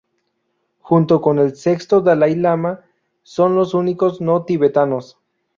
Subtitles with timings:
[0.79, 2.81] Junto con el sexto dalái lama,
[3.21, 5.19] son los únicos no tibetanos.